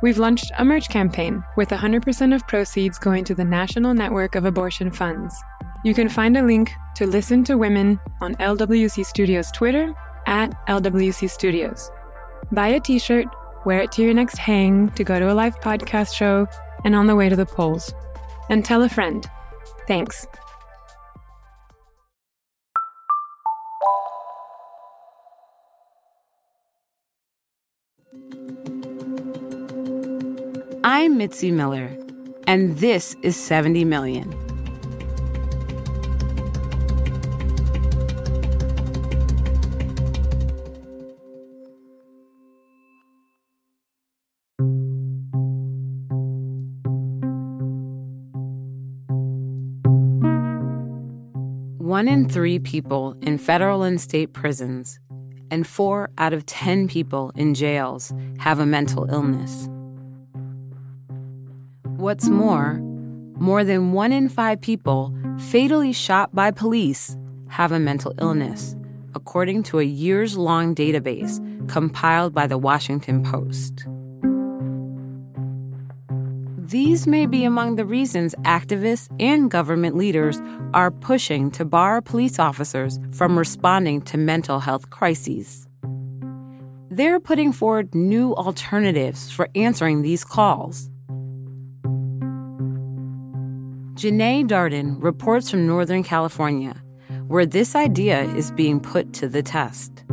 [0.00, 4.44] We've launched a merch campaign with 100% of proceeds going to the National Network of
[4.44, 5.34] Abortion Funds.
[5.84, 9.92] You can find a link to Listen to Women on LWC Studios Twitter
[10.26, 11.90] at LWC Studios.
[12.52, 13.26] Buy a t shirt,
[13.64, 16.46] wear it to your next hang, to go to a live podcast show,
[16.84, 17.92] and on the way to the polls.
[18.50, 19.28] And tell a friend.
[19.88, 20.26] Thanks.
[30.90, 31.94] I'm Mitzi Miller,
[32.46, 34.30] and this is 70 Million.
[51.76, 54.98] One in three people in federal and state prisons,
[55.50, 59.68] and four out of 10 people in jails have a mental illness.
[62.08, 62.80] What's more,
[63.38, 65.14] more than one in five people
[65.50, 68.74] fatally shot by police have a mental illness,
[69.14, 71.36] according to a years long database
[71.68, 73.86] compiled by the Washington Post.
[76.56, 80.40] These may be among the reasons activists and government leaders
[80.72, 85.68] are pushing to bar police officers from responding to mental health crises.
[86.90, 90.88] They're putting forward new alternatives for answering these calls.
[93.98, 96.80] Janae Darden reports from Northern California,
[97.26, 100.04] where this idea is being put to the test.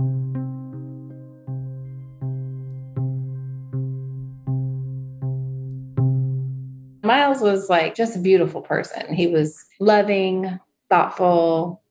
[7.04, 9.14] Miles was like just a beautiful person.
[9.14, 11.84] He was loving, thoughtful,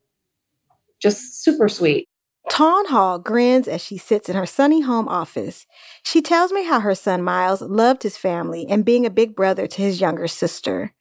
[1.01, 2.09] just super sweet.
[2.49, 5.65] Taun Hall grins as she sits in her sunny home office.
[6.03, 9.65] She tells me how her son Miles loved his family and being a big brother
[9.65, 10.91] to his younger sister.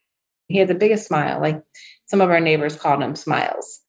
[0.49, 1.41] He had the biggest smile.
[1.41, 1.62] Like
[2.06, 3.81] some of our neighbors called him Smiles.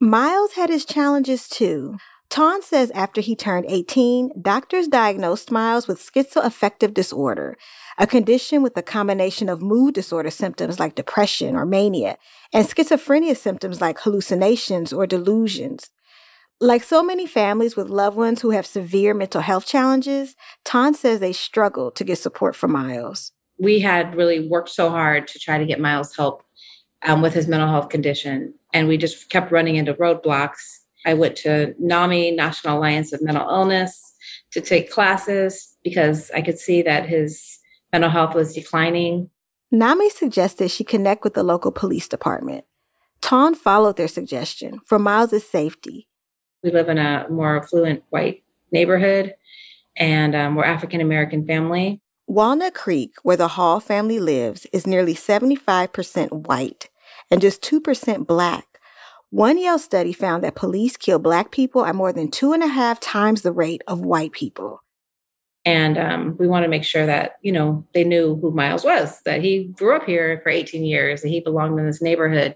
[0.00, 1.96] Miles had his challenges too.
[2.30, 7.56] Taun says after he turned 18, doctors diagnosed Miles with schizoaffective disorder,
[7.98, 12.16] a condition with a combination of mood disorder symptoms like depression or mania,
[12.52, 15.90] and schizophrenia symptoms like hallucinations or delusions.
[16.60, 21.18] Like so many families with loved ones who have severe mental health challenges, Taun says
[21.18, 23.32] they struggled to get support for Miles.
[23.60, 26.42] We had really worked so hard to try to get Miles help
[27.02, 31.36] um, with his mental health condition, and we just kept running into roadblocks I went
[31.36, 34.14] to NAMI, National Alliance of Mental Illness,
[34.52, 37.58] to take classes because I could see that his
[37.92, 39.30] mental health was declining.
[39.70, 42.64] NAMI suggested she connect with the local police department.
[43.20, 46.08] Taun followed their suggestion for Miles' safety.
[46.62, 49.34] We live in a more affluent white neighborhood,
[49.96, 52.00] and um, we're African American family.
[52.30, 56.88] Walnut Creek, where the Hall family lives, is nearly 75% white
[57.28, 58.78] and just 2% black.
[59.30, 62.68] One Yale study found that police kill Black people at more than two and a
[62.68, 64.80] half times the rate of white people.
[65.64, 69.20] And um, we want to make sure that, you know, they knew who Miles was,
[69.22, 72.54] that he grew up here for 18 years, that he belonged in this neighborhood.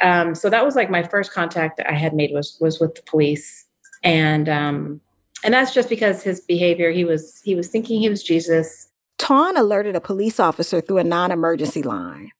[0.00, 3.02] Um, so that was like my first contact I had made was was with the
[3.02, 3.66] police.
[4.02, 5.02] And um,
[5.44, 8.88] and that's just because his behavior, he was he was thinking he was Jesus.
[9.18, 12.32] Taun alerted a police officer through a non-emergency line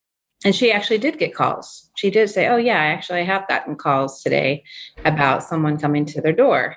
[0.45, 1.91] and she actually did get calls.
[1.97, 4.63] She did say, "Oh yeah, I actually have gotten calls today
[5.05, 6.77] about someone coming to their door."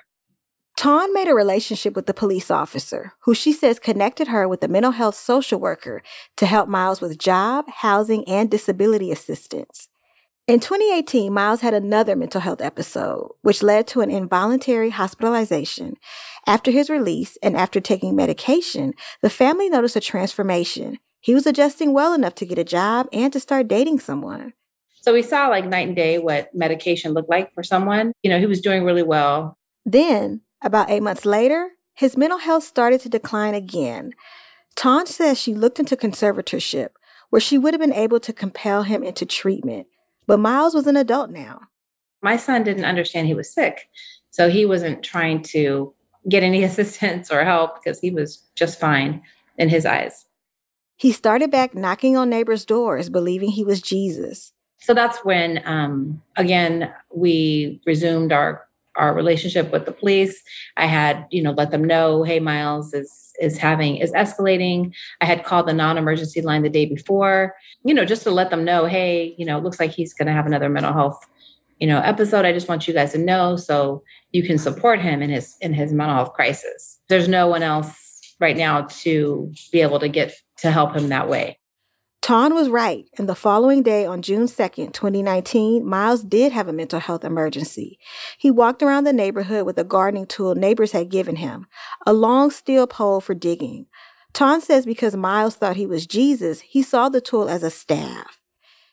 [0.76, 4.68] Taun made a relationship with the police officer, who she says connected her with a
[4.68, 6.02] mental health social worker
[6.36, 9.88] to help Miles with job, housing, and disability assistance.
[10.48, 15.96] In 2018, Miles had another mental health episode, which led to an involuntary hospitalization.
[16.46, 21.92] After his release and after taking medication, the family noticed a transformation he was adjusting
[21.92, 24.54] well enough to get a job and to start dating someone.
[25.02, 28.12] So we saw like night and day what medication looked like for someone.
[28.22, 29.58] You know, he was doing really well.
[29.84, 34.12] Then, about eight months later, his mental health started to decline again.
[34.76, 36.90] Taun says she looked into conservatorship,
[37.30, 39.88] where she would have been able to compel him into treatment.
[40.28, 41.62] But Miles was an adult now.
[42.22, 43.88] My son didn't understand he was sick.
[44.30, 45.92] So he wasn't trying to
[46.28, 49.22] get any assistance or help because he was just fine
[49.56, 50.26] in his eyes.
[50.96, 54.52] He started back knocking on neighbors' doors, believing he was Jesus.
[54.80, 58.67] So that's when, um, again, we resumed our
[58.98, 60.42] our relationship with the police.
[60.76, 64.92] I had, you know, let them know, hey, Miles is is having is escalating.
[65.20, 67.54] I had called the non-emergency line the day before,
[67.84, 70.26] you know, just to let them know, hey, you know, it looks like he's going
[70.26, 71.18] to have another mental health,
[71.78, 72.44] you know, episode.
[72.44, 74.02] I just want you guys to know so
[74.32, 77.00] you can support him in his in his mental health crisis.
[77.08, 81.28] There's no one else right now to be able to get to help him that
[81.28, 81.58] way.
[82.20, 86.72] Taun was right, and the following day on June 2nd, 2019, Miles did have a
[86.72, 87.98] mental health emergency.
[88.36, 91.66] He walked around the neighborhood with a gardening tool neighbors had given him,
[92.04, 93.86] a long steel pole for digging.
[94.32, 98.40] Taun says because Miles thought he was Jesus, he saw the tool as a staff.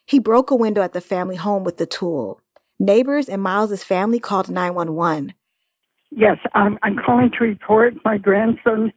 [0.05, 2.41] He broke a window at the family home with the tool.
[2.79, 5.33] Neighbors and Miles's family called 911.
[6.11, 8.93] Yes, I'm calling to report my grandson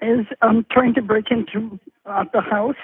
[0.00, 2.76] is um, trying to break into uh, the house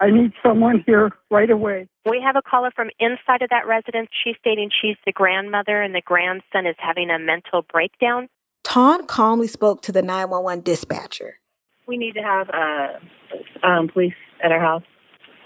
[0.00, 1.88] I need someone here right away.
[2.08, 4.08] We have a caller from inside of that residence.
[4.24, 8.28] She's stating she's the grandmother and the grandson is having a mental breakdown.
[8.62, 11.38] Taun calmly spoke to the 911 dispatcher.
[11.86, 14.82] We need to have uh, um, police at our house.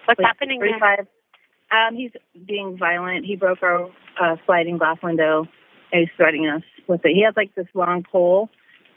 [0.05, 1.07] What's police happening there?
[1.71, 2.11] Um, he's
[2.47, 3.25] being violent.
[3.25, 3.89] He broke our
[4.21, 5.49] uh, sliding glass window
[5.93, 7.15] and he's threatening us with it.
[7.15, 8.51] He has like this long pole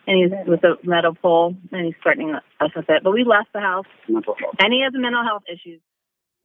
[0.08, 3.04] and he's with a metal pole and he's threatening us with it.
[3.04, 5.82] But we left the house and he has mental health issues.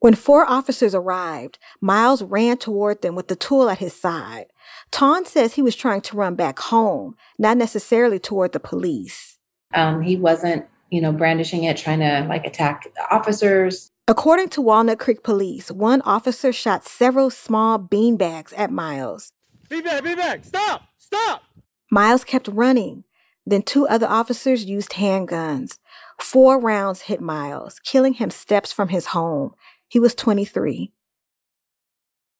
[0.01, 4.47] When four officers arrived, Miles ran toward them with the tool at his side.
[4.91, 9.39] Taun says he was trying to run back home, not necessarily toward the police.
[9.75, 13.91] Um, he wasn't, you know, brandishing it, trying to like attack the officers.
[14.09, 19.33] According to Walnut Creek Police, one officer shot several small beanbags at Miles.
[19.69, 21.43] Beanbag, beanbag, stop, stop!
[21.91, 23.05] Miles kept running.
[23.47, 25.79] Then two other officers used handguns.
[26.21, 29.55] Four rounds hit Miles, killing him steps from his home.
[29.89, 30.93] He was 23.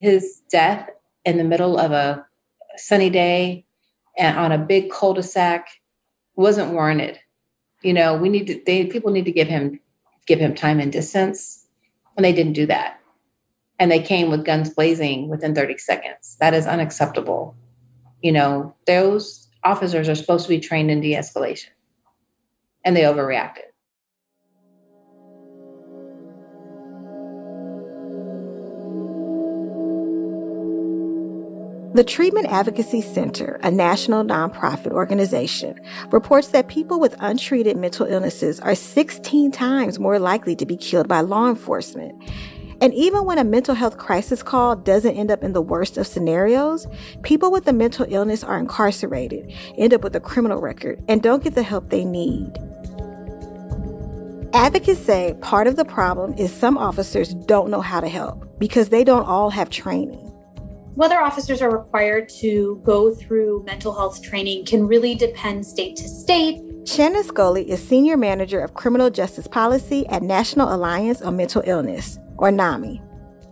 [0.01, 0.89] His death
[1.25, 2.25] in the middle of a
[2.77, 3.65] sunny day
[4.17, 5.69] and on a big cul-de-sac
[6.37, 7.19] wasn't warranted.
[7.83, 9.81] You know, we need to they people need to give him
[10.27, 11.67] give him time and distance.
[12.17, 13.01] And they didn't do that.
[13.79, 16.37] And they came with guns blazing within 30 seconds.
[16.41, 17.57] That is unacceptable.
[18.23, 21.69] You know, those officers are supposed to be trained in de escalation,
[22.85, 23.71] and they overreacted.
[31.93, 35.79] The Treatment Advocacy Center, a national nonprofit organization,
[36.13, 41.09] reports that people with untreated mental illnesses are 16 times more likely to be killed
[41.09, 42.15] by law enforcement
[42.81, 46.07] and even when a mental health crisis call doesn't end up in the worst of
[46.07, 46.87] scenarios,
[47.23, 51.45] people with a mental illness are incarcerated, end up with a criminal record, and don't
[51.45, 52.51] get the help they need.
[54.55, 58.89] Advocates say part of the problem is some officers don't know how to help because
[58.89, 60.27] they don't all have training.
[60.95, 66.09] Whether officers are required to go through mental health training can really depend state to
[66.09, 66.61] state.
[66.85, 72.19] Shannon Scully is Senior Manager of Criminal Justice Policy at National Alliance on Mental Illness
[72.41, 73.03] or NAMI.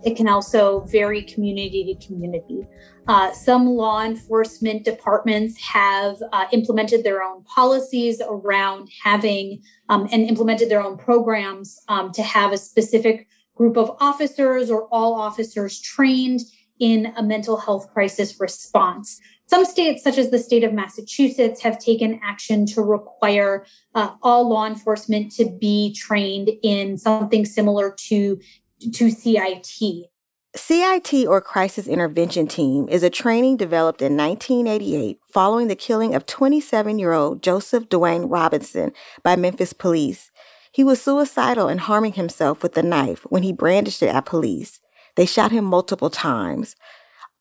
[0.03, 2.65] It can also vary community to community.
[3.07, 10.23] Uh, some law enforcement departments have uh, implemented their own policies around having um, and
[10.23, 15.81] implemented their own programs um, to have a specific group of officers or all officers
[15.81, 16.41] trained
[16.79, 19.19] in a mental health crisis response.
[19.49, 23.65] Some states, such as the state of Massachusetts, have taken action to require
[23.95, 28.39] uh, all law enforcement to be trained in something similar to
[28.79, 30.09] to CIT.
[30.55, 36.25] CIT or Crisis Intervention Team is a training developed in 1988 following the killing of
[36.25, 40.31] 27 year old Joseph Dwayne Robinson by Memphis police.
[40.71, 44.79] He was suicidal and harming himself with a knife when he brandished it at police.
[45.15, 46.75] They shot him multiple times.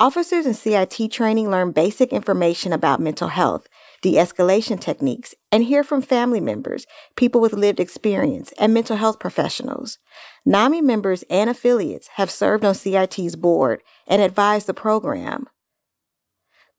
[0.00, 3.68] Officers in CIT training learn basic information about mental health,
[4.02, 6.86] de escalation techniques, and hear from family members,
[7.16, 9.98] people with lived experience, and mental health professionals.
[10.44, 15.46] NAMI members and affiliates have served on CIT's board and advised the program.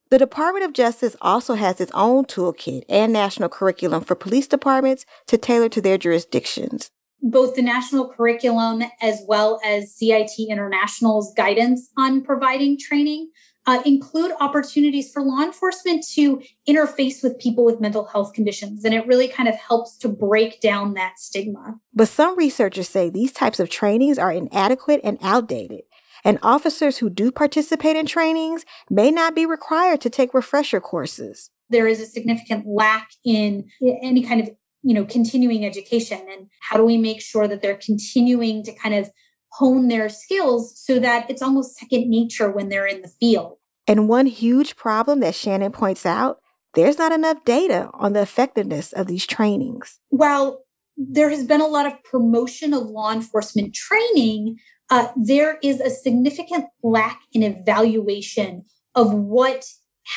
[0.09, 5.05] The Department of Justice also has its own toolkit and national curriculum for police departments
[5.27, 6.89] to tailor to their jurisdictions.
[7.21, 13.29] Both the national curriculum as well as CIT International's guidance on providing training
[13.69, 18.83] uh, include opportunities for law enforcement to interface with people with mental health conditions.
[18.83, 21.79] And it really kind of helps to break down that stigma.
[21.93, 25.81] But some researchers say these types of trainings are inadequate and outdated.
[26.25, 31.51] And officers who do participate in trainings may not be required to take refresher courses.
[31.69, 33.69] There is a significant lack in
[34.01, 34.49] any kind of
[34.81, 38.95] you know, continuing education and how do we make sure that they're continuing to kind
[38.95, 39.11] of
[39.51, 43.58] hone their skills so that it's almost second nature when they're in the field.
[43.89, 46.37] And one huge problem that Shannon points out
[46.75, 49.97] there's not enough data on the effectiveness of these trainings.
[50.09, 50.61] While
[50.95, 54.57] there has been a lot of promotion of law enforcement training,
[54.91, 59.65] uh, there is a significant lack in evaluation of what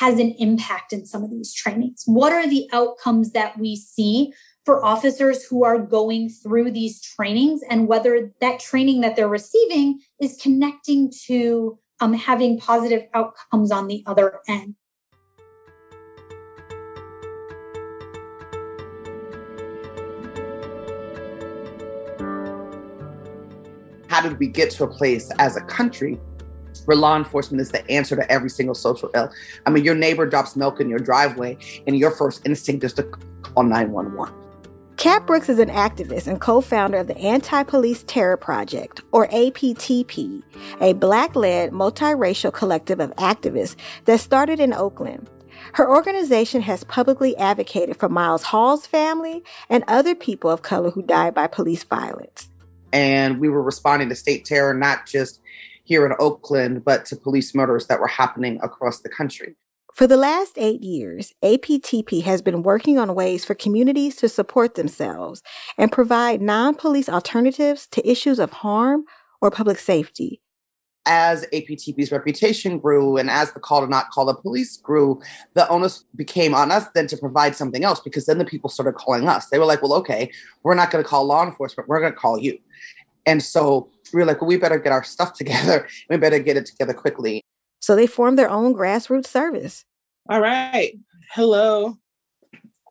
[0.00, 2.02] has an impact in some of these trainings.
[2.04, 4.34] What are the outcomes that we see
[4.66, 10.00] for officers who are going through these trainings and whether that training that they're receiving
[10.20, 14.74] is connecting to um, having positive outcomes on the other end.
[24.08, 26.20] How did we get to a place as a country
[26.86, 29.30] where law enforcement is the answer to every single social ill?
[29.64, 31.56] I mean, your neighbor drops milk in your driveway,
[31.86, 34.41] and your first instinct is to call 911.
[34.96, 39.26] Cat Brooks is an activist and co founder of the Anti Police Terror Project, or
[39.28, 40.42] APTP,
[40.80, 45.28] a black led multiracial collective of activists that started in Oakland.
[45.74, 51.02] Her organization has publicly advocated for Miles Hall's family and other people of color who
[51.02, 52.50] died by police violence.
[52.92, 55.40] And we were responding to state terror, not just
[55.84, 59.56] here in Oakland, but to police murders that were happening across the country.
[59.94, 64.74] For the last eight years, APTP has been working on ways for communities to support
[64.74, 65.42] themselves
[65.76, 69.04] and provide non police alternatives to issues of harm
[69.42, 70.40] or public safety.
[71.04, 75.20] As APTP's reputation grew and as the call to not call the police grew,
[75.52, 78.94] the onus became on us then to provide something else because then the people started
[78.94, 79.48] calling us.
[79.48, 80.30] They were like, well, okay,
[80.62, 82.56] we're not going to call law enforcement, we're going to call you.
[83.26, 85.86] And so we were like, well, we better get our stuff together.
[86.08, 87.44] We better get it together quickly.
[87.82, 89.84] So they formed their own grassroots service.
[90.30, 90.92] All right.
[91.32, 91.98] Hello.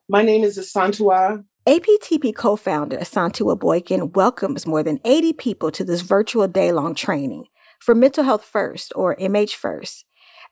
[0.10, 1.46] My name is Asantewaa.
[1.66, 6.94] APTP co founder Asantewaa Boykin welcomes more than 80 people to this virtual day long
[6.94, 7.46] training
[7.80, 10.06] for Mental Health First, or MH First.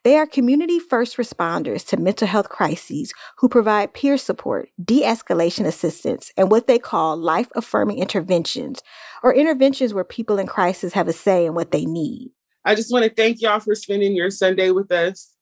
[0.06, 5.66] They are community first responders to mental health crises who provide peer support, de escalation
[5.66, 8.82] assistance, and what they call life affirming interventions,
[9.22, 12.32] or interventions where people in crisis have a say in what they need.
[12.70, 15.34] I just want to thank y'all for spending your Sunday with us.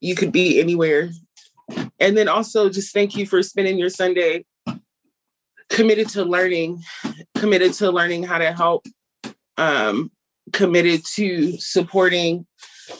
[0.00, 1.10] You could be anywhere.
[1.98, 4.44] And then also just thank you for spending your Sunday
[5.68, 6.84] committed to learning,
[7.34, 8.86] committed to learning how to help,
[9.56, 10.12] um,
[10.52, 12.46] committed to supporting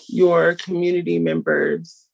[0.08, 2.08] your community members.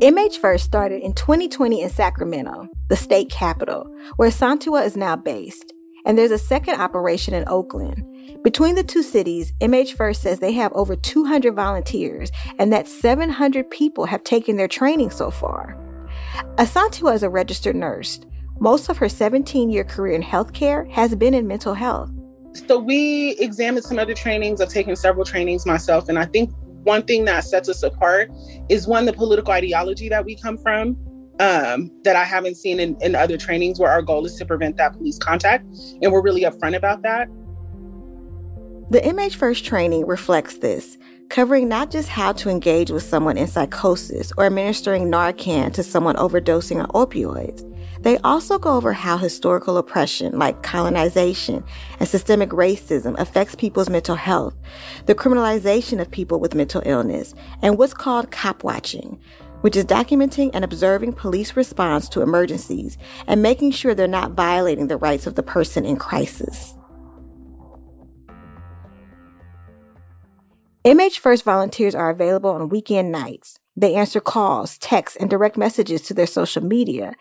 [0.00, 5.72] MH First started in 2020 in Sacramento, the state capital, where Santua is now based.
[6.06, 8.13] And there's a second operation in Oakland.
[8.42, 13.70] Between the two cities, MH First says they have over 200 volunteers and that 700
[13.70, 15.78] people have taken their training so far.
[16.56, 18.20] Asantewaa is a registered nurse.
[18.60, 22.10] Most of her 17 year career in healthcare has been in mental health.
[22.68, 24.60] So we examined some other trainings.
[24.60, 26.08] I've taken several trainings myself.
[26.08, 26.50] And I think
[26.84, 28.30] one thing that sets us apart
[28.68, 30.96] is one, the political ideology that we come from.
[31.40, 34.76] Um, that I haven't seen in, in other trainings where our goal is to prevent
[34.76, 35.66] that police contact.
[36.00, 37.26] And we're really upfront about that.
[38.90, 40.98] The MH First training reflects this,
[41.30, 46.16] covering not just how to engage with someone in psychosis or administering Narcan to someone
[46.16, 47.64] overdosing on opioids.
[48.02, 51.64] They also go over how historical oppression, like colonization
[51.98, 54.54] and systemic racism, affects people's mental health,
[55.06, 59.18] the criminalization of people with mental illness, and what's called cop watching,
[59.62, 64.88] which is documenting and observing police response to emergencies and making sure they're not violating
[64.88, 66.76] the rights of the person in crisis.
[70.86, 73.58] MH First volunteers are available on weekend nights.
[73.74, 77.14] They answer calls, texts, and direct messages to their social media.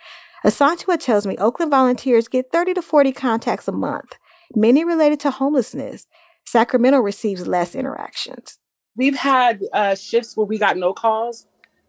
[0.45, 4.17] Asantewaa tells me Oakland volunteers get 30 to 40 contacts a month,
[4.53, 6.07] many related to homelessness.
[6.45, 8.59] Sacramento receives less interactions.
[8.97, 11.47] We've had uh, shifts where we got no calls,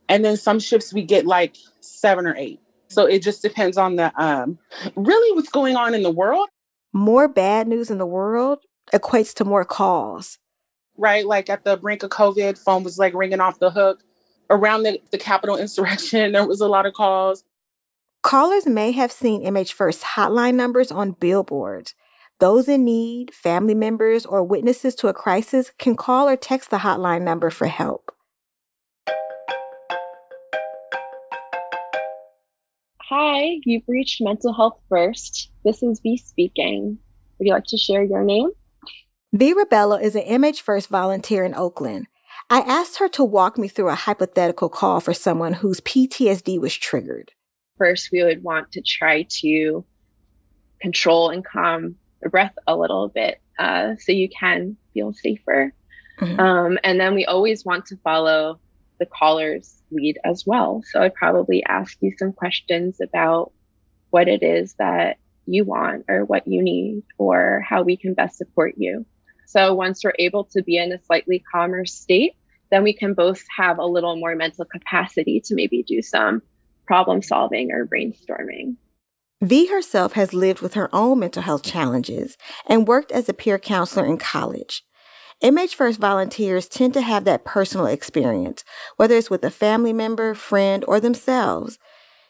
[0.08, 2.60] and then some shifts we get like seven or eight.
[2.86, 4.60] So it just depends on the um,
[4.94, 6.48] really what's going on in the world.
[6.92, 8.60] More bad news in the world
[8.92, 10.38] equates to more calls
[10.96, 11.26] right?
[11.26, 14.02] Like at the brink of COVID, phone was like ringing off the hook.
[14.50, 17.44] Around the, the Capitol insurrection, there was a lot of calls.
[18.22, 21.94] Callers may have seen MH First hotline numbers on billboards.
[22.40, 26.78] Those in need, family members, or witnesses to a crisis can call or text the
[26.78, 28.10] hotline number for help.
[33.10, 35.50] Hi, you've reached Mental Health First.
[35.64, 36.98] This is V speaking.
[37.38, 38.50] Would you like to share your name?
[39.34, 42.06] Vera Bello is an MH First volunteer in Oakland.
[42.48, 46.72] I asked her to walk me through a hypothetical call for someone whose PTSD was
[46.72, 47.32] triggered.
[47.76, 49.84] First, we would want to try to
[50.80, 55.74] control and calm the breath a little bit uh, so you can feel safer.
[56.20, 56.38] Mm-hmm.
[56.38, 58.60] Um, and then we always want to follow
[59.00, 60.84] the caller's lead as well.
[60.92, 63.50] So I'd probably ask you some questions about
[64.10, 68.38] what it is that you want or what you need or how we can best
[68.38, 69.04] support you.
[69.54, 72.32] So once we're able to be in a slightly calmer state,
[72.72, 76.42] then we can both have a little more mental capacity to maybe do some
[76.88, 78.74] problem solving or brainstorming.
[79.40, 83.58] V herself has lived with her own mental health challenges and worked as a peer
[83.60, 84.82] counselor in college.
[85.40, 88.64] MH First volunteers tend to have that personal experience,
[88.96, 91.78] whether it's with a family member, friend, or themselves.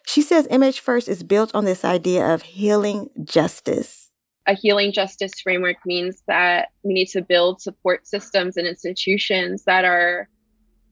[0.07, 4.04] She says MH First is built on this idea of healing justice.
[4.47, 9.85] A healing justice framework means that we need to build support systems and institutions that
[9.85, 10.29] are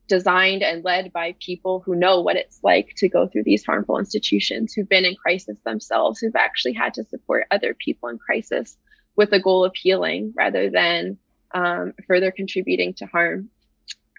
[0.07, 3.97] designed and led by people who know what it's like to go through these harmful
[3.97, 8.75] institutions, who've been in crisis themselves, who've actually had to support other people in crisis
[9.15, 11.17] with the goal of healing rather than
[11.53, 13.49] um, further contributing to harm.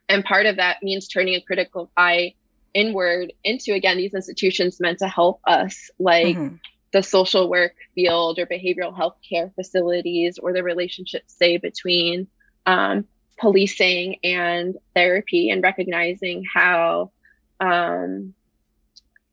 [0.08, 2.34] And part of that means turning a critical eye
[2.72, 6.56] inward into, again, these institutions meant to help us, like mm-hmm.
[6.94, 12.28] The social work field or behavioral health care facilities or the relationship, say, between
[12.66, 13.04] um,
[13.36, 17.10] policing and therapy and recognizing how
[17.58, 18.32] um,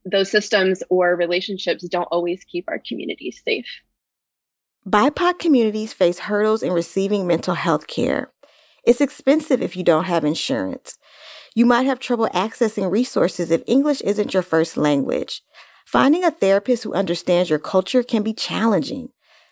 [0.04, 3.68] those systems or relationships don't always keep our communities safe.
[4.84, 8.32] BIPOC communities face hurdles in receiving mental health care.
[8.84, 10.98] It's expensive if you don't have insurance.
[11.54, 15.42] You might have trouble accessing resources if English isn't your first language.
[15.84, 19.10] Finding a therapist who understands your culture can be challenging.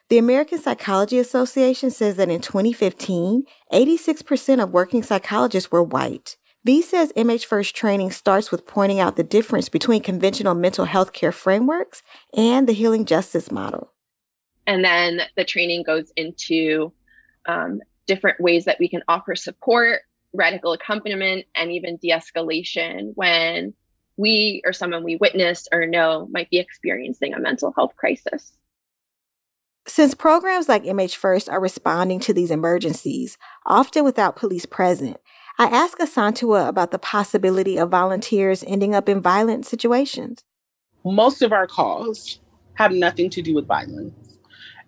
[0.08, 6.36] The American Psychology Association says that in 2015, 86% of working psychologists were white.
[6.64, 11.12] V says MH First training starts with pointing out the difference between conventional mental health
[11.12, 12.02] care frameworks
[12.36, 13.92] and the healing justice model.
[14.66, 16.92] And then the training goes into
[17.46, 20.00] um, different ways that we can offer support,
[20.34, 23.74] radical accompaniment, and even de escalation when
[24.20, 28.52] we or someone we witnessed or know might be experiencing a mental health crisis.
[29.88, 35.16] Since programs like MH First are responding to these emergencies, often without police present,
[35.58, 40.44] I asked Asantewaa about the possibility of volunteers ending up in violent situations.
[41.04, 42.40] Most of our calls
[42.74, 44.38] have nothing to do with violence.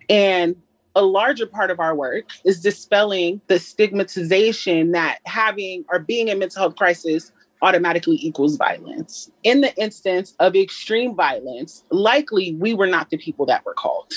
[0.08, 0.56] And
[0.94, 6.38] a larger part of our work is dispelling the stigmatization that having or being in
[6.38, 9.30] mental health crisis automatically equals violence.
[9.44, 14.12] In the instance of extreme violence, likely we were not the people that were called,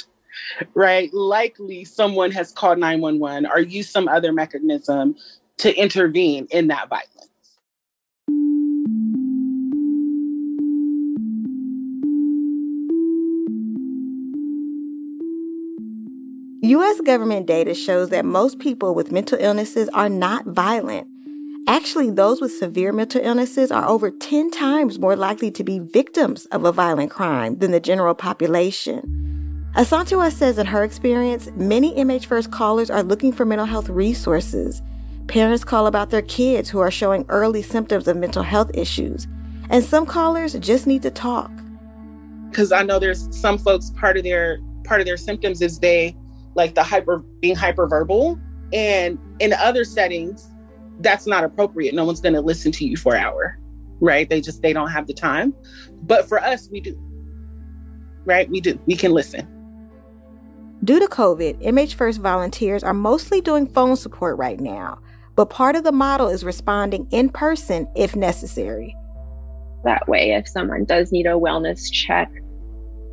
[0.73, 1.13] right?
[1.13, 5.15] Likely someone has called 911 or used some other mechanism
[5.57, 7.11] to intervene in that violence.
[16.63, 16.99] U.S.
[17.01, 21.07] government data shows that most people with mental illnesses are not violent.
[21.67, 26.45] Actually, those with severe mental illnesses are over 10 times more likely to be victims
[26.47, 29.01] of a violent crime than the general population.
[29.75, 34.83] Asantewaa says in her experience, many MH First callers are looking for mental health resources.
[35.27, 39.27] Parents call about their kids who are showing early symptoms of mental health issues.
[39.71, 41.51] And some callers just need to talk.
[42.51, 46.15] Because I know there's some folks part of their part of their symptoms is they
[46.53, 48.39] like the hyper being hyperverbal
[48.71, 50.51] and in other settings
[50.99, 51.93] that's not appropriate.
[51.93, 53.59] No one's going to listen to you for an hour
[53.99, 54.29] right?
[54.29, 55.53] They just they don't have the time.
[56.03, 56.99] But for us we do
[58.25, 58.49] right?
[58.49, 59.47] We do we can listen.
[60.83, 64.99] Due to covid mh first volunteers are mostly doing phone support right now
[65.35, 68.95] but part of the model is responding in person if necessary.
[69.83, 72.31] That way if someone does need a wellness check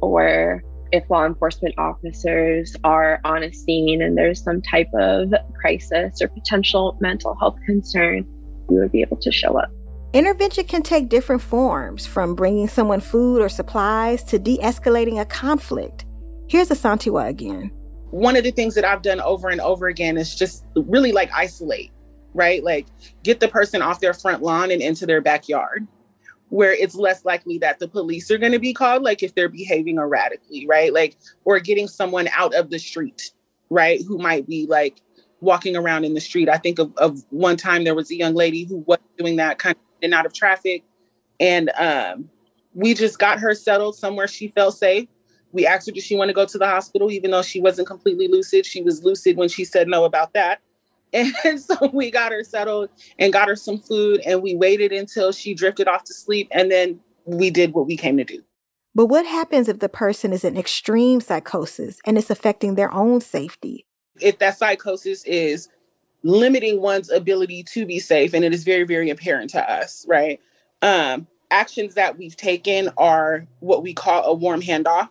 [0.00, 6.20] or if law enforcement officers are on a scene and there's some type of crisis
[6.20, 8.26] or potential mental health concern,
[8.68, 9.70] we would be able to show up.
[10.12, 15.24] Intervention can take different forms, from bringing someone food or supplies to de escalating a
[15.24, 16.04] conflict.
[16.48, 17.70] Here's Asantewaa again.
[18.10, 21.30] One of the things that I've done over and over again is just really like
[21.34, 21.90] isolate,
[22.34, 22.62] right?
[22.62, 22.86] Like
[23.22, 25.86] get the person off their front lawn and into their backyard
[26.52, 29.48] where it's less likely that the police are going to be called, like if they're
[29.48, 30.92] behaving erratically, right?
[30.92, 33.32] Like, or getting someone out of the street,
[33.70, 34.02] right?
[34.06, 35.00] Who might be like
[35.40, 36.50] walking around in the street.
[36.50, 39.58] I think of, of one time there was a young lady who was doing that
[39.58, 40.84] kind of in out of traffic.
[41.40, 42.28] And um,
[42.74, 45.08] we just got her settled somewhere she felt safe.
[45.52, 47.10] We asked her, did she want to go to the hospital?
[47.10, 50.60] Even though she wasn't completely lucid, she was lucid when she said no about that.
[51.44, 55.32] And so we got her settled and got her some food and we waited until
[55.32, 58.42] she drifted off to sleep and then we did what we came to do.
[58.94, 63.20] But what happens if the person is in extreme psychosis and it's affecting their own
[63.20, 63.86] safety?
[64.20, 65.68] If that psychosis is
[66.22, 70.40] limiting one's ability to be safe, and it is very, very apparent to us, right?
[70.82, 75.08] Um, actions that we've taken are what we call a warm handoff.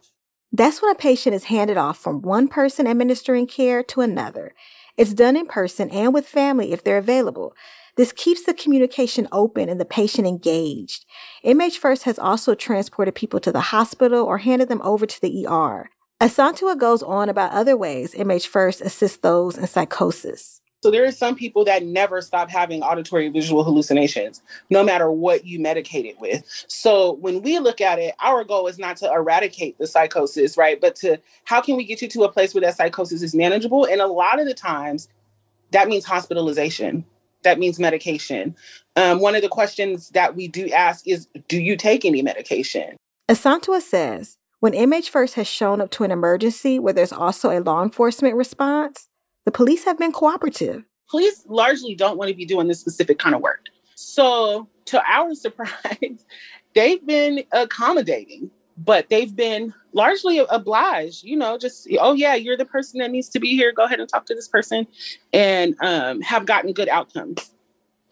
[0.53, 4.53] That's when a patient is handed off from one person administering care to another.
[5.01, 7.55] It's done in person and with family if they're available.
[7.97, 11.07] This keeps the communication open and the patient engaged.
[11.43, 15.47] MH First has also transported people to the hospital or handed them over to the
[15.47, 15.89] ER.
[16.21, 20.60] Asantewaa goes on about other ways MH First assists those in psychosis.
[20.83, 25.45] So there are some people that never stop having auditory visual hallucinations, no matter what
[25.45, 26.43] you medicate it with.
[26.67, 30.81] So when we look at it, our goal is not to eradicate the psychosis, right?
[30.81, 33.85] But to how can we get you to a place where that psychosis is manageable?
[33.85, 35.07] And a lot of the times
[35.71, 37.05] that means hospitalization.
[37.43, 38.55] That means medication.
[38.95, 42.97] Um, one of the questions that we do ask is, do you take any medication?
[43.29, 47.61] Asantewaa says, when MH First has shown up to an emergency where there's also a
[47.61, 49.07] law enforcement response,
[49.45, 50.83] the police have been cooperative.
[51.09, 53.65] Police largely don't want to be doing this specific kind of work.
[53.95, 56.25] So, to our surprise,
[56.73, 62.65] they've been accommodating, but they've been largely obliged, you know, just, oh, yeah, you're the
[62.65, 63.71] person that needs to be here.
[63.71, 64.87] Go ahead and talk to this person
[65.33, 67.51] and um, have gotten good outcomes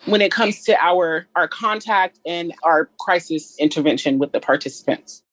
[0.06, 5.24] when it comes to our our contact and our crisis intervention with the participants.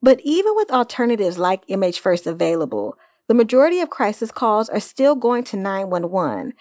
[0.00, 2.96] But even with alternatives like MH First available,
[3.28, 6.54] the majority of crisis calls are still going to 911.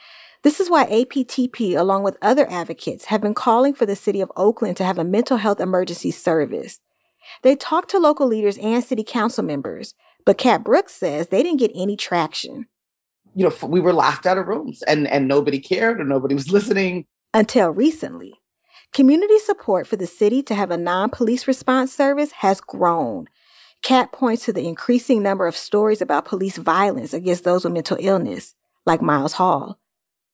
[0.44, 4.32] This is why APTP, along with other advocates, have been calling for the city of
[4.36, 6.80] Oakland to have a mental health emergency service.
[7.42, 9.94] They talked to local leaders and city council members,
[10.26, 12.68] but Cat Brooks says they didn't get any traction.
[13.34, 16.52] You know, we were locked out of rooms and, and nobody cared or nobody was
[16.52, 17.06] listening.
[17.34, 18.34] Until recently.
[18.94, 23.28] Community support for the city to have a non police response service has grown.
[23.84, 27.98] Cat points to the increasing number of stories about police violence against those with mental
[28.00, 28.54] illness,
[28.86, 29.80] like Miles Hall.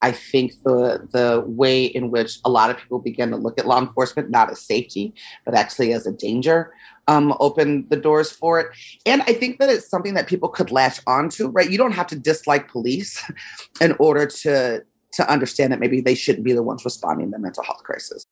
[0.04, 3.66] I think the the way in which a lot of people begin to look at
[3.66, 5.14] law enforcement not as safety,
[5.46, 6.74] but actually as a danger,
[7.08, 8.68] um, open the doors for it.
[9.06, 11.72] And I think that it's something that people could latch onto, right?
[11.72, 13.24] You don't have to dislike police
[13.82, 17.40] in order to to understand that maybe they shouldn't be the ones responding to the
[17.40, 18.26] mental health crisis.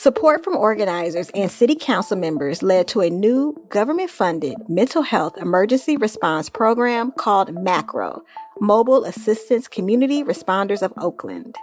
[0.00, 5.36] Support from organizers and city council members led to a new government funded mental health
[5.36, 8.22] emergency response program called MACRO,
[8.62, 11.54] Mobile Assistance Community Responders of Oakland.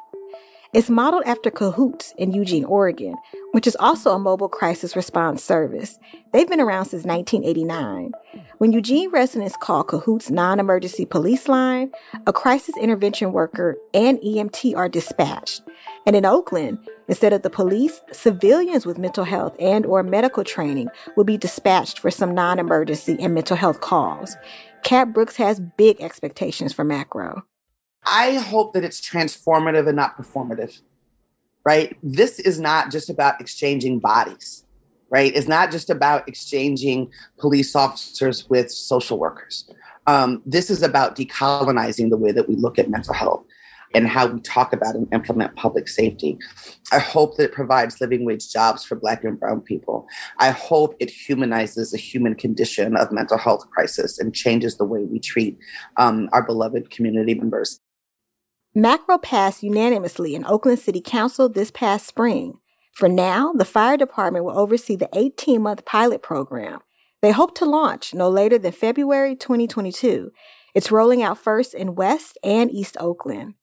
[0.72, 3.16] It's modeled after Cahoots in Eugene, Oregon,
[3.54, 5.98] which is also a mobile crisis response service.
[6.32, 8.12] They've been around since 1989.
[8.60, 11.92] When Eugene residents call Cahoots non emergency police line,
[12.28, 15.64] a crisis intervention worker and EMT are dispatched.
[16.08, 20.88] And in Oakland, instead of the police, civilians with mental health and or medical training
[21.18, 24.38] will be dispatched for some non-emergency and mental health calls.
[24.84, 27.44] Cat Brooks has big expectations for macro.
[28.06, 30.80] I hope that it's transformative and not performative.
[31.66, 31.98] Right?
[32.02, 34.64] This is not just about exchanging bodies.
[35.10, 35.36] Right?
[35.36, 39.70] It's not just about exchanging police officers with social workers.
[40.06, 43.44] Um, this is about decolonizing the way that we look at mental health
[43.94, 46.38] and how we talk about and implement public safety.
[46.92, 50.08] I hope that it provides living wage jobs for Black and Brown people.
[50.40, 55.04] I hope it humanizes the human condition of mental health crisis and changes the way
[55.04, 55.58] we treat
[55.98, 57.80] um, our beloved community members.
[58.76, 62.60] Macro passed unanimously in Oakland City Council this past spring.
[62.94, 66.80] For now, the fire department will oversee the 18 month pilot program.
[67.22, 70.32] They hope to launch no later than February 2022.
[70.76, 73.56] It's rolling out first in West and East Oakland.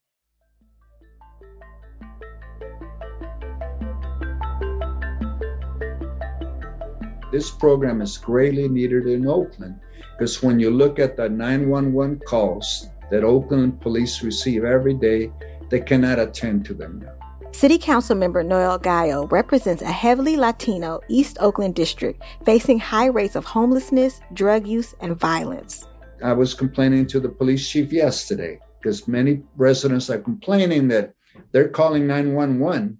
[7.35, 9.81] This program is greatly needed in Oakland
[10.17, 15.33] because when you look at the 911 calls that Oakland police receive every day,
[15.69, 17.51] they cannot attend to them now.
[17.51, 23.35] City Council member Noel Gallo represents a heavily Latino East Oakland district facing high rates
[23.35, 25.89] of homelessness, drug use, and violence.
[26.23, 31.15] I was complaining to the police chief yesterday because many residents are complaining that
[31.51, 32.97] they're calling 911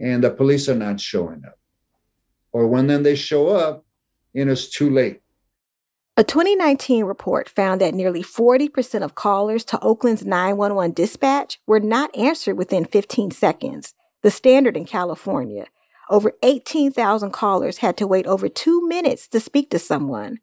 [0.00, 1.59] and the police are not showing up
[2.52, 3.84] or when then they show up
[4.34, 5.20] and it's too late.
[6.16, 12.14] A 2019 report found that nearly 40% of callers to Oakland's 911 dispatch were not
[12.16, 15.66] answered within 15 seconds, the standard in California.
[16.10, 20.40] Over 18,000 callers had to wait over two minutes to speak to someone.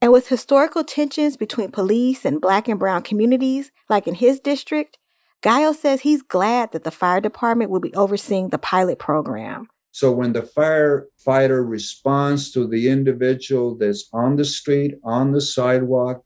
[0.00, 4.96] And with historical tensions between police and black and brown communities, like in his district,
[5.42, 9.68] Gallo says he's glad that the fire department will be overseeing the pilot program.
[9.98, 16.24] So when the firefighter responds to the individual that's on the street, on the sidewalk,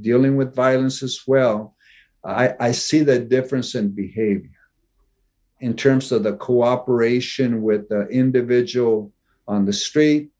[0.00, 1.76] dealing with violence as well,
[2.24, 4.58] I, I see the difference in behavior
[5.60, 9.12] in terms of the cooperation with the individual
[9.46, 10.30] on the street,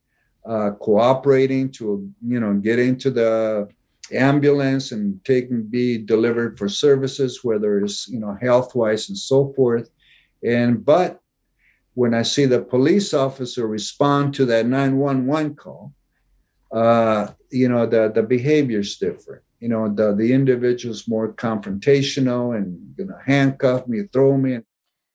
[0.45, 3.69] uh, cooperating to you know get into the
[4.11, 9.17] ambulance and take and be delivered for services, whether it's you know health wise and
[9.17, 9.89] so forth.
[10.45, 11.22] And but
[11.95, 15.93] when I see the police officer respond to that 911 call,
[16.73, 19.43] uh, you know the the behavior is different.
[19.61, 24.61] You know the the individual's more confrontational and you know handcuff me, throw me.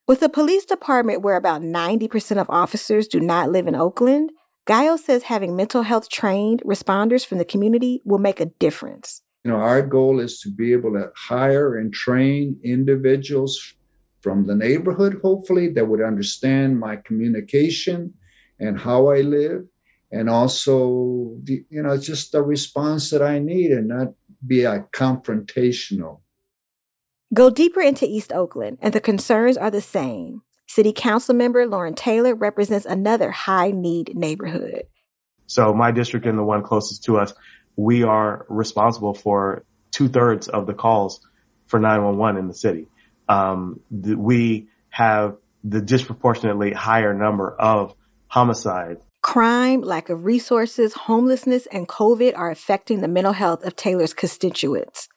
[0.07, 4.31] With a police department where about 90% of officers do not live in Oakland,
[4.65, 9.21] Gallo says having mental health trained responders from the community will make a difference.
[9.43, 13.73] You know, our goal is to be able to hire and train individuals
[14.21, 18.13] from the neighborhood, hopefully, that would understand my communication
[18.59, 19.65] and how I live,
[20.11, 24.13] and also, the, you know, just the response that I need and not
[24.45, 26.21] be a confrontational.
[27.33, 30.41] Go deeper into East Oakland, and the concerns are the same.
[30.65, 34.83] City Council member Loren Taylor represents another high need neighborhood.
[35.45, 37.33] So, my district and the one closest to us,
[37.75, 41.21] we are responsible for two thirds of the calls
[41.67, 42.87] for 911 in the city.
[43.29, 47.93] Um, we have the disproportionately higher number of
[48.27, 49.01] homicides.
[49.21, 55.09] Crime, lack of resources, homelessness, and COVID are affecting the mental health of Taylor's constituents.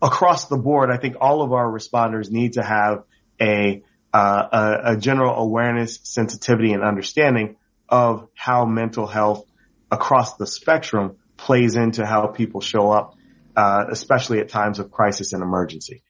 [0.00, 3.04] Across the board, I think all of our responders need to have
[3.40, 7.56] a uh, a, a, general awareness, sensitivity, and understanding
[7.88, 9.44] of how mental health
[9.90, 13.16] across the spectrum plays into how people show up,
[13.56, 16.04] uh, especially at times of crisis and emergency.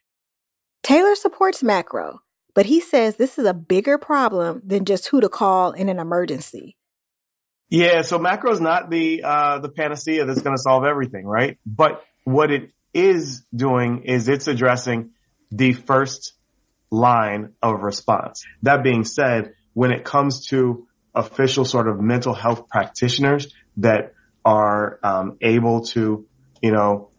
[0.85, 2.21] Taylor supports macro,
[2.55, 5.99] but he says this is a bigger problem than just who to call in an
[5.99, 6.77] emergency.
[7.71, 11.59] Yeah, so macro is not the uh, the panacea that's going to solve everything, right?
[11.65, 15.13] But what it is doing is it's addressing
[15.51, 16.35] the first
[16.91, 18.45] line of response.
[18.63, 24.13] That being said, when it comes to official sort of mental health practitioners that
[24.45, 26.27] are um, able to,
[26.61, 27.11] you know,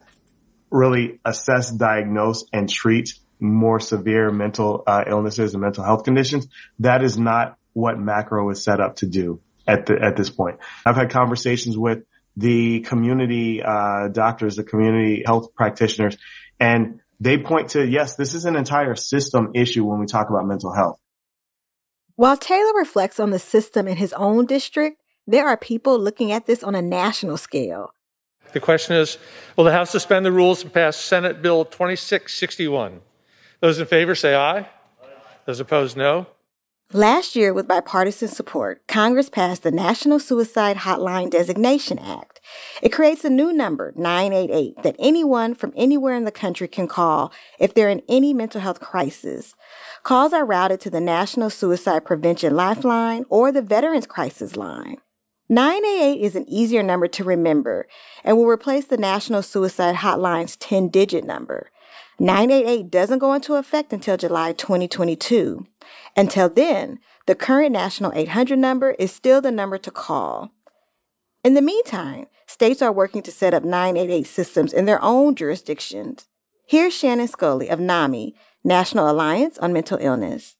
[0.70, 6.48] really assess, diagnose, and treat more severe mental uh, illnesses and mental health conditions,
[6.80, 10.60] that is not what macro is set up to do at the, at this point.
[10.86, 12.04] I've had conversations with
[12.38, 16.18] the community uh, doctors, the community health practitioners,
[16.60, 20.46] and they point to, yes, this is an entire system issue when we talk about
[20.46, 21.00] mental health.
[22.16, 26.46] While Taylor reflects on the system in his own district, there are people looking at
[26.46, 27.92] this on a national scale.
[28.54, 29.18] The question is
[29.58, 33.02] Will the House suspend the rules and pass Senate Bill 2661?
[33.60, 34.68] Those in favor say aye.
[35.46, 36.28] Those opposed, no.
[36.94, 42.40] Last year, with bipartisan support, Congress passed the National Suicide Hotline Designation Act.
[42.82, 47.34] It creates a new number, 988, that anyone from anywhere in the country can call
[47.60, 49.56] if they're in any mental health crisis.
[50.04, 54.98] Calls are routed to the National Suicide Prevention Lifeline or the Veterans Crisis Line.
[55.50, 57.88] 988 is an easier number to remember
[58.24, 61.70] and will replace the National Suicide Hotline's 10 digit number.
[62.20, 65.66] 988 doesn't go into effect until July 2022.
[66.16, 70.52] Until then, the current national 800 number is still the number to call.
[71.44, 76.26] In the meantime, states are working to set up 988 systems in their own jurisdictions.
[76.68, 80.55] Here's Shannon Scully of NAMI, National Alliance on Mental Illness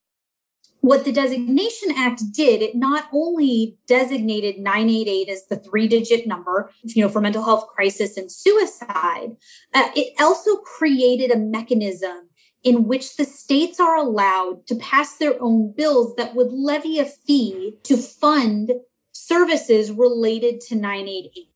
[0.86, 6.72] what the designation act did it not only designated 988 as the three digit number
[6.84, 9.30] you know for mental health crisis and suicide
[9.74, 12.30] uh, it also created a mechanism
[12.64, 17.06] in which the states are allowed to pass their own bills that would levy a
[17.06, 18.72] fee to fund
[19.12, 21.50] services related to 988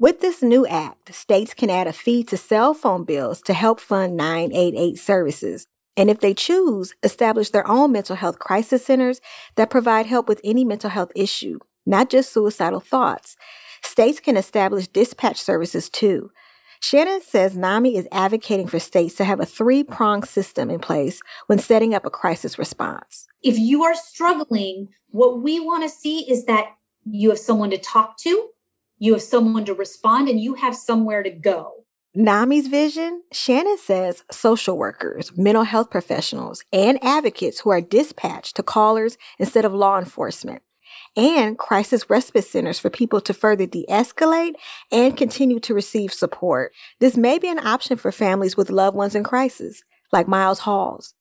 [0.00, 3.78] with this new act, states can add a fee to cell phone bills to help
[3.78, 9.20] fund 988 services and if they choose, establish their own mental health crisis centers
[9.56, 13.36] that provide help with any mental health issue, not just suicidal thoughts.
[13.82, 16.30] States can establish dispatch services too.
[16.82, 21.20] Shannon says NAMI is advocating for states to have a three pronged system in place
[21.46, 23.26] when setting up a crisis response.
[23.42, 26.70] If you are struggling, what we want to see is that
[27.04, 28.48] you have someone to talk to,
[28.98, 31.84] you have someone to respond, and you have somewhere to go.
[32.16, 38.64] NAMI's vision, Shannon says social workers, mental health professionals, and advocates who are dispatched to
[38.64, 40.62] callers instead of law enforcement,
[41.16, 44.54] and crisis respite centers for people to further de escalate
[44.90, 46.72] and continue to receive support.
[46.98, 49.84] This may be an option for families with loved ones in crisis.
[50.12, 51.14] like Miles Hall's.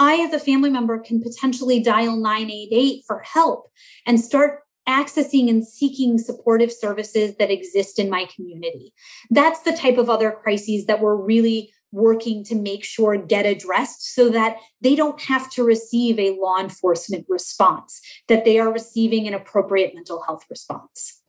[0.00, 3.70] I, as a family member, can potentially dial 988 for help
[4.04, 8.92] and start accessing and seeking supportive services that exist in my community.
[9.30, 14.14] That's the type of other crises that we're really working to make sure get addressed
[14.14, 19.26] so that they don't have to receive a law enforcement response, that they are receiving
[19.26, 21.22] an appropriate mental health response.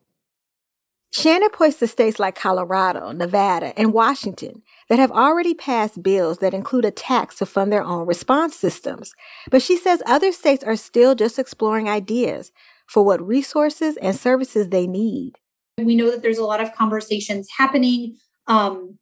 [1.14, 6.54] Shannon points to states like Colorado, Nevada, and Washington that have already passed bills that
[6.54, 9.14] include a tax to fund their own response systems.
[9.50, 12.52] But she says other states are still just exploring ideas
[12.88, 15.34] for what resources and services they need.
[15.78, 18.98] We know that there's a lot of conversations happening um,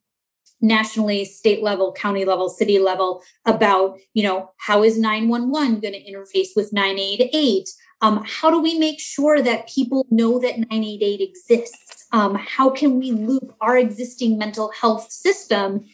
[0.62, 6.12] nationally, state level, county level, city level about, you know, how is 911 going to
[6.12, 7.70] interface with 988?
[8.02, 12.06] Um, how do we make sure that people know that 988 exists?
[12.12, 15.86] Um, how can we loop our existing mental health system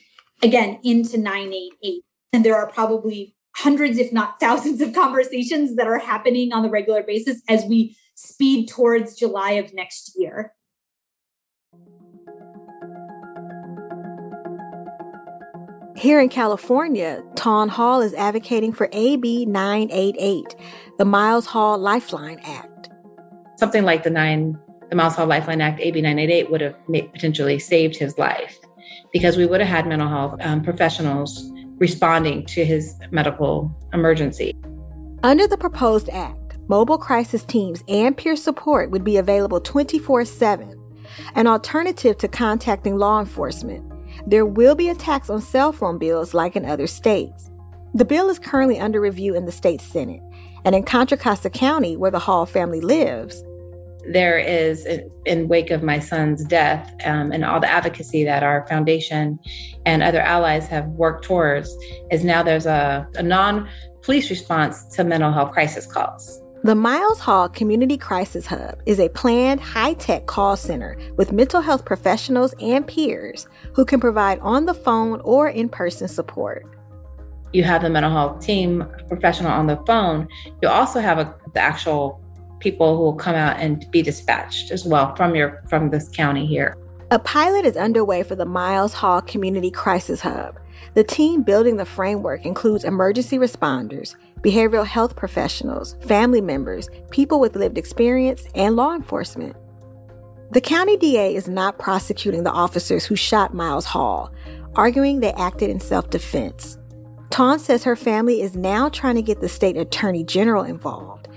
[0.41, 2.03] again into 988?
[2.33, 6.69] And there are probably hundreds, if not thousands, of conversations that are happening on the
[6.69, 10.53] regular basis as we speed towards July of next year.
[16.01, 20.55] Here in California, Taun Hall is advocating for AB 988,
[20.97, 22.89] the Miles Hall Lifeline Act.
[23.57, 24.57] Something like the nine,
[24.89, 28.57] the Miles Hall Lifeline Act, AB 988, would have potentially saved his life
[29.13, 34.55] because we would have had mental health um, professionals responding to his medical emergency.
[35.23, 40.79] Under the proposed act, mobile crisis teams and peer support would be available 24 7,
[41.33, 43.83] an alternative to contacting law enforcement.
[44.27, 47.49] There will be a tax on cell phone bills like in other states.
[47.95, 50.21] The bill is currently under review in the state Senate,
[50.63, 53.43] and in Contra Costa County, where the Hall family lives,
[54.09, 54.87] there is
[55.25, 59.39] in wake of my son's death um, and all the advocacy that our foundation
[59.85, 61.75] and other allies have worked towards
[62.11, 67.49] is now there's a, a non-police response to mental health crisis calls the Miles Hall
[67.49, 72.85] Community Crisis Hub is a planned high tech call center with mental health professionals and
[72.85, 76.67] peers who can provide on the phone or in person support.
[77.51, 80.27] You have the mental health team professional on the phone.
[80.61, 82.20] You also have a, the actual
[82.61, 86.45] people who will come out and be dispatched as well from your from this county
[86.45, 86.77] here.
[87.11, 90.57] A pilot is underway for the Miles Hall Community Crisis Hub.
[90.93, 97.55] The team building the framework includes emergency responders, behavioral health professionals, family members, people with
[97.55, 99.55] lived experience, and law enforcement.
[100.51, 104.33] The county DA is not prosecuting the officers who shot Miles Hall,
[104.75, 106.77] arguing they acted in self defense.
[107.29, 111.29] Taun says her family is now trying to get the state attorney general involved.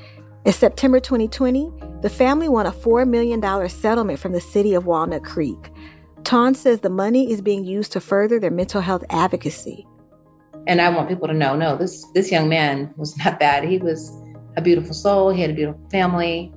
[0.44, 5.24] In September 2020, the family won a $4 million settlement from the city of Walnut
[5.24, 5.70] Creek.
[6.22, 9.87] Taun says the money is being used to further their mental health advocacy.
[10.66, 13.64] And I want people to know, no, this this young man was not bad.
[13.64, 14.12] He was
[14.59, 15.30] a beautiful soul.
[15.30, 16.52] He had a beautiful family.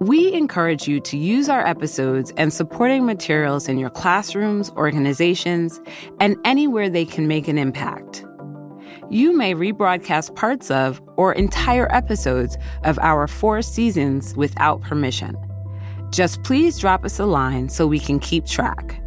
[0.00, 5.80] We encourage you to use our episodes and supporting materials in your classrooms, organizations,
[6.20, 8.22] and anywhere they can make an impact
[9.10, 15.36] you may rebroadcast parts of or entire episodes of our four seasons without permission.
[16.10, 19.02] Just please drop us a line so we can keep track.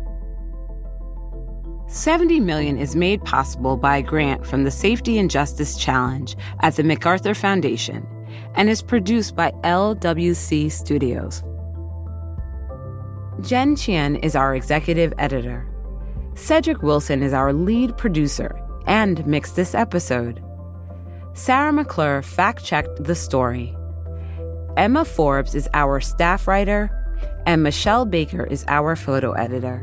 [1.88, 6.76] 70 million is made possible by a grant from the Safety and Justice Challenge at
[6.76, 8.08] the MacArthur Foundation
[8.56, 11.44] and is produced by LWC Studios.
[13.42, 15.68] Jen Chien is our executive editor.
[16.36, 18.61] Cedric Wilson is our lead producer
[18.92, 20.44] and mixed this episode.
[21.34, 23.74] Sarah McClure fact checked the story.
[24.76, 26.92] Emma Forbes is our staff writer,
[27.46, 29.82] and Michelle Baker is our photo editor.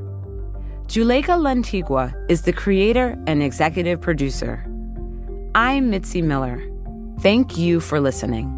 [0.88, 4.62] Juleyka Lantigua is the creator and executive producer.
[5.54, 6.62] I'm Mitzi Miller.
[7.20, 8.57] Thank you for listening.